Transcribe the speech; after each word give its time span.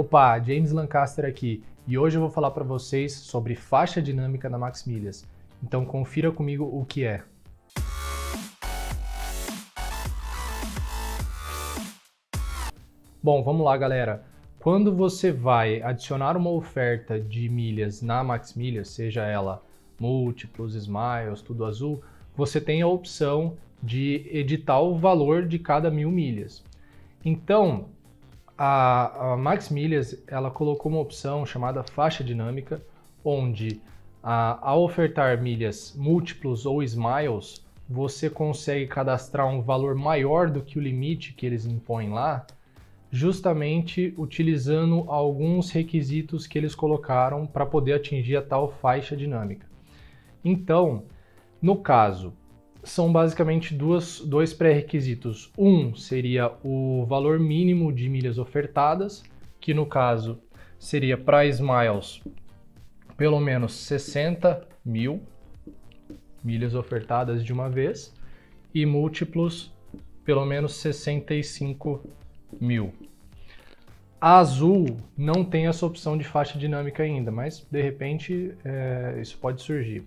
Opa, 0.00 0.38
James 0.38 0.72
Lancaster 0.72 1.26
aqui 1.26 1.62
e 1.86 1.98
hoje 1.98 2.16
eu 2.16 2.22
vou 2.22 2.30
falar 2.30 2.52
para 2.52 2.64
vocês 2.64 3.12
sobre 3.12 3.54
faixa 3.54 4.00
dinâmica 4.00 4.48
da 4.48 4.56
Max 4.56 4.86
Milhas. 4.86 5.28
Então 5.62 5.84
confira 5.84 6.32
comigo 6.32 6.64
o 6.64 6.86
que 6.86 7.04
é. 7.04 7.22
Bom, 13.22 13.42
vamos 13.42 13.62
lá, 13.62 13.76
galera. 13.76 14.24
Quando 14.58 14.96
você 14.96 15.30
vai 15.30 15.82
adicionar 15.82 16.34
uma 16.34 16.48
oferta 16.48 17.20
de 17.20 17.50
milhas 17.50 18.00
na 18.00 18.24
Max 18.24 18.54
Milhas, 18.54 18.88
seja 18.88 19.26
ela 19.26 19.62
múltiplos, 19.98 20.74
smiles, 20.74 21.42
tudo 21.42 21.66
azul, 21.66 22.00
você 22.34 22.58
tem 22.58 22.80
a 22.80 22.86
opção 22.86 23.58
de 23.82 24.26
editar 24.32 24.80
o 24.80 24.96
valor 24.96 25.46
de 25.46 25.58
cada 25.58 25.90
mil 25.90 26.10
milhas. 26.10 26.64
Então, 27.22 27.90
a, 28.62 29.32
a 29.32 29.36
Max 29.38 29.70
Milhas 29.70 30.22
ela 30.26 30.50
colocou 30.50 30.92
uma 30.92 31.00
opção 31.00 31.46
chamada 31.46 31.82
faixa 31.82 32.22
dinâmica, 32.22 32.82
onde 33.24 33.80
a, 34.22 34.58
ao 34.60 34.82
ofertar 34.82 35.40
milhas 35.40 35.96
múltiplos 35.96 36.66
ou 36.66 36.82
smiles, 36.82 37.64
você 37.88 38.28
consegue 38.28 38.86
cadastrar 38.86 39.48
um 39.48 39.62
valor 39.62 39.94
maior 39.94 40.50
do 40.50 40.60
que 40.60 40.78
o 40.78 40.82
limite 40.82 41.32
que 41.32 41.46
eles 41.46 41.64
impõem 41.64 42.10
lá, 42.10 42.46
justamente 43.10 44.12
utilizando 44.18 45.06
alguns 45.08 45.70
requisitos 45.70 46.46
que 46.46 46.58
eles 46.58 46.74
colocaram 46.74 47.46
para 47.46 47.64
poder 47.64 47.94
atingir 47.94 48.36
a 48.36 48.42
tal 48.42 48.70
faixa 48.70 49.16
dinâmica. 49.16 49.66
Então, 50.44 51.04
no 51.62 51.76
caso, 51.76 52.34
são 52.82 53.12
basicamente 53.12 53.74
duas, 53.74 54.20
dois 54.20 54.52
pré-requisitos. 54.52 55.52
Um 55.56 55.94
seria 55.94 56.52
o 56.64 57.04
valor 57.06 57.38
mínimo 57.38 57.92
de 57.92 58.08
milhas 58.08 58.38
ofertadas, 58.38 59.22
que 59.60 59.74
no 59.74 59.86
caso 59.86 60.40
seria 60.78 61.16
para 61.16 61.44
Smiles 61.46 62.22
pelo 63.16 63.38
menos 63.38 63.74
60 63.74 64.66
mil 64.82 65.20
milhas 66.42 66.74
ofertadas 66.74 67.44
de 67.44 67.52
uma 67.52 67.68
vez 67.68 68.14
e 68.74 68.86
múltiplos 68.86 69.70
pelo 70.24 70.46
menos 70.46 70.76
65 70.76 72.02
mil. 72.58 72.94
A 74.18 74.38
Azul 74.38 74.96
não 75.16 75.44
tem 75.44 75.66
essa 75.66 75.84
opção 75.84 76.16
de 76.16 76.24
faixa 76.24 76.58
dinâmica 76.58 77.02
ainda, 77.02 77.30
mas 77.30 77.66
de 77.70 77.82
repente 77.82 78.54
é, 78.64 79.18
isso 79.20 79.36
pode 79.38 79.60
surgir. 79.60 80.04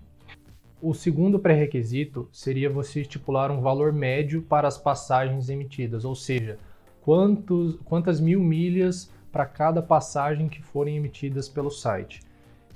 O 0.80 0.92
segundo 0.92 1.38
pré-requisito 1.38 2.28
seria 2.30 2.68
você 2.68 3.00
estipular 3.00 3.50
um 3.50 3.60
valor 3.60 3.92
médio 3.92 4.42
para 4.42 4.68
as 4.68 4.76
passagens 4.76 5.48
emitidas, 5.48 6.04
ou 6.04 6.14
seja, 6.14 6.58
quantos, 7.00 7.76
quantas 7.84 8.20
mil 8.20 8.40
milhas 8.40 9.10
para 9.32 9.46
cada 9.46 9.82
passagem 9.82 10.48
que 10.48 10.62
forem 10.62 10.96
emitidas 10.96 11.48
pelo 11.48 11.70
site. 11.70 12.20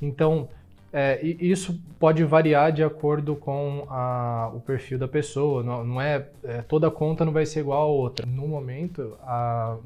Então, 0.01 0.49
é, 0.93 1.21
isso 1.23 1.79
pode 1.99 2.25
variar 2.25 2.73
de 2.73 2.83
acordo 2.83 3.37
com 3.37 3.87
a, 3.91 4.51
o 4.55 4.61
perfil 4.61 4.99
da 4.99 5.07
pessoa, 5.07 5.63
não, 5.63 5.85
não 5.85 6.01
é, 6.01 6.29
é, 6.43 6.63
toda 6.63 6.91
conta 6.91 7.25
não 7.25 7.33
vai 7.33 7.45
ser 7.45 7.61
igual 7.61 7.83
a 7.83 7.87
outra. 7.87 8.27
No 8.27 8.49
momento, 8.49 9.17
a, 9.23 9.77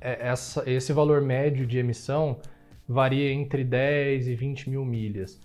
é, 0.00 0.28
essa, 0.28 0.68
esse 0.68 0.92
valor 0.92 1.20
médio 1.20 1.66
de 1.66 1.78
emissão 1.78 2.38
varia 2.88 3.30
entre 3.30 3.62
10 3.62 4.28
e 4.28 4.34
20 4.34 4.70
mil 4.70 4.84
milhas 4.84 5.40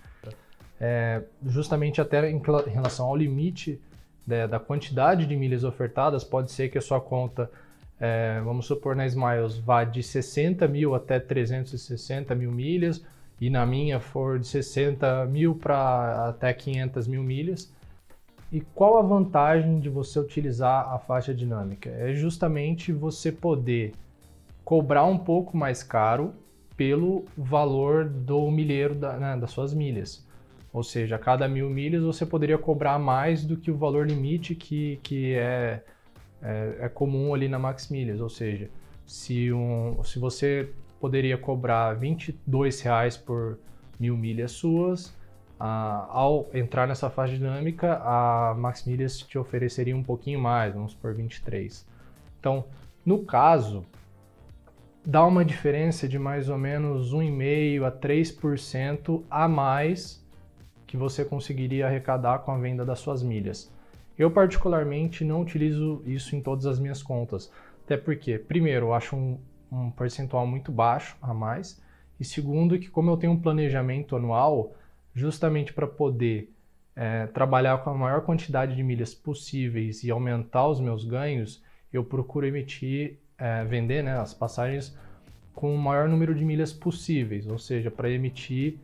é, 0.79 1.23
justamente 1.45 1.99
até 1.99 2.29
em 2.29 2.41
relação 2.69 3.07
ao 3.07 3.15
limite 3.15 3.81
né, 4.25 4.47
da 4.47 4.59
quantidade 4.59 5.25
de 5.25 5.35
milhas 5.35 5.63
ofertadas, 5.63 6.23
pode 6.23 6.51
ser 6.51 6.69
que 6.69 6.77
a 6.77 6.81
sua 6.81 6.99
conta, 6.99 7.49
é, 7.99 8.41
vamos 8.43 8.65
supor 8.65 8.95
na 8.95 9.05
Smiles, 9.07 9.57
vá 9.57 9.83
de 9.83 10.03
60 10.03 10.67
mil 10.67 10.93
até 10.93 11.19
360 11.19 12.35
mil 12.35 12.51
milhas, 12.51 13.03
e 13.39 13.49
na 13.49 13.65
minha 13.65 13.99
for 13.99 14.39
de 14.39 14.47
60 14.47 15.25
mil 15.25 15.55
para 15.55 16.29
até 16.29 16.53
500 16.53 17.07
mil 17.07 17.23
milhas. 17.23 17.71
E 18.51 18.61
qual 18.61 18.97
a 18.97 19.01
vantagem 19.01 19.79
de 19.79 19.89
você 19.89 20.19
utilizar 20.19 20.91
a 20.91 20.97
faixa 20.97 21.33
dinâmica? 21.33 21.89
É 21.89 22.13
justamente 22.13 22.91
você 22.91 23.31
poder 23.31 23.93
cobrar 24.63 25.05
um 25.05 25.17
pouco 25.17 25.55
mais 25.55 25.83
caro 25.83 26.33
pelo 26.75 27.25
valor 27.37 28.05
do 28.05 28.49
milheiro 28.49 28.95
da, 28.95 29.13
né, 29.17 29.37
das 29.37 29.51
suas 29.51 29.73
milhas. 29.73 30.26
Ou 30.73 30.83
seja, 30.83 31.15
a 31.15 31.19
cada 31.19 31.47
mil 31.47 31.69
milhas 31.69 32.03
você 32.03 32.25
poderia 32.25 32.57
cobrar 32.57 32.99
mais 32.99 33.43
do 33.43 33.57
que 33.57 33.71
o 33.71 33.77
valor 33.77 34.05
limite 34.05 34.53
que, 34.53 34.99
que 35.01 35.33
é, 35.33 35.83
é, 36.41 36.77
é 36.81 36.89
comum 36.89 37.33
ali 37.33 37.47
na 37.47 37.57
Max 37.57 37.89
Milhas. 37.89 38.19
Ou 38.21 38.29
seja, 38.29 38.69
se, 39.05 39.51
um, 39.51 40.03
se 40.03 40.19
você 40.19 40.69
poderia 40.99 41.37
cobrar 41.37 41.93
22 41.93 42.81
reais 42.81 43.15
por 43.17 43.57
mil 43.99 44.17
milhas 44.17 44.51
suas, 44.51 45.15
ah, 45.59 46.05
ao 46.09 46.47
entrar 46.53 46.87
nessa 46.87 47.09
faixa 47.09 47.33
dinâmica, 47.33 47.99
a 48.03 48.53
Max 48.55 48.85
Milhas 48.85 49.17
te 49.19 49.37
ofereceria 49.37 49.95
um 49.95 50.03
pouquinho 50.03 50.39
mais, 50.39 50.73
vamos 50.73 50.93
por 50.93 51.13
23. 51.13 51.85
Então, 52.39 52.65
no 53.05 53.25
caso, 53.25 53.83
dá 55.03 55.25
uma 55.25 55.43
diferença 55.43 56.07
de 56.07 56.19
mais 56.19 56.49
ou 56.49 56.57
menos 56.57 57.13
1,5% 57.13 57.83
a 57.85 57.91
3% 57.91 59.23
a 59.29 59.47
mais 59.47 60.23
que 60.87 60.97
você 60.97 61.25
conseguiria 61.25 61.85
arrecadar 61.85 62.39
com 62.39 62.51
a 62.51 62.57
venda 62.57 62.85
das 62.85 62.99
suas 62.99 63.21
milhas. 63.21 63.71
Eu, 64.17 64.31
particularmente, 64.31 65.23
não 65.23 65.41
utilizo 65.41 66.01
isso 66.05 66.35
em 66.35 66.41
todas 66.41 66.65
as 66.65 66.79
minhas 66.79 67.03
contas, 67.03 67.51
até 67.85 67.97
porque, 67.97 68.39
primeiro, 68.39 68.87
eu 68.87 68.93
acho 68.93 69.15
um, 69.15 69.37
um 69.71 69.91
percentual 69.91 70.47
muito 70.47 70.71
baixo 70.71 71.15
a 71.21 71.33
mais, 71.33 71.79
e 72.19 72.25
segundo, 72.25 72.79
que 72.79 72.89
como 72.89 73.11
eu 73.11 73.17
tenho 73.17 73.33
um 73.33 73.39
planejamento 73.39 74.15
anual, 74.15 74.73
justamente 75.13 75.71
para 75.73 75.85
poder 75.85 76.51
é, 76.95 77.27
trabalhar 77.27 77.77
com 77.83 77.91
a 77.91 77.93
maior 77.93 78.21
quantidade 78.21 78.75
de 78.75 78.81
milhas 78.81 79.13
possíveis 79.13 80.03
e 80.03 80.09
aumentar 80.09 80.67
os 80.67 80.79
meus 80.79 81.05
ganhos, 81.05 81.63
eu 81.93 82.03
procuro 82.03 82.47
emitir, 82.47 83.19
é, 83.37 83.63
vender 83.65 84.03
né, 84.03 84.17
as 84.17 84.33
passagens 84.33 84.97
com 85.53 85.73
o 85.73 85.77
maior 85.77 86.09
número 86.09 86.33
de 86.33 86.43
milhas 86.43 86.73
possíveis, 86.73 87.47
ou 87.47 87.59
seja, 87.59 87.91
para 87.91 88.09
emitir 88.09 88.79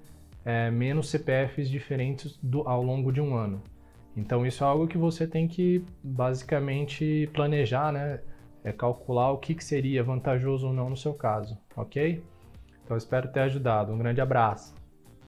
é, 0.45 0.69
menos 0.69 1.09
CPFs 1.09 1.69
diferentes 1.69 2.37
do, 2.41 2.67
ao 2.67 2.83
longo 2.83 3.11
de 3.11 3.21
um 3.21 3.35
ano. 3.35 3.61
Então 4.15 4.45
isso 4.45 4.63
é 4.63 4.67
algo 4.67 4.87
que 4.87 4.97
você 4.97 5.25
tem 5.25 5.47
que 5.47 5.83
basicamente 6.03 7.29
planejar, 7.33 7.91
né? 7.91 8.19
É 8.63 8.71
calcular 8.71 9.31
o 9.31 9.37
que, 9.37 9.55
que 9.55 9.63
seria 9.63 10.03
vantajoso 10.03 10.67
ou 10.67 10.73
não 10.73 10.89
no 10.89 10.95
seu 10.97 11.13
caso, 11.13 11.57
ok? 11.75 12.23
Então 12.83 12.95
espero 12.95 13.27
ter 13.29 13.41
ajudado. 13.41 13.91
Um 13.91 13.97
grande 13.97 14.21
abraço. 14.21 14.73